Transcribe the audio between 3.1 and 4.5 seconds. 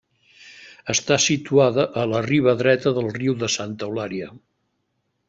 riu de Santa Eulària.